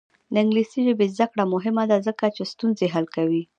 د 0.33 0.35
انګلیسي 0.43 0.79
ژبې 0.87 1.05
زده 1.13 1.25
کړه 1.31 1.43
مهمه 1.53 1.83
ده 1.91 1.97
ځکه 2.07 2.25
چې 2.35 2.43
ستونزې 2.51 2.85
حل 2.93 3.05
کوي. 3.15 3.41